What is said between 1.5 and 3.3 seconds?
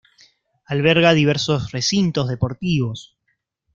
recintos deportivos.